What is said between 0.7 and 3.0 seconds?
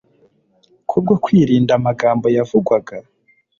kubwo kwirinda amagambo yavugwaga?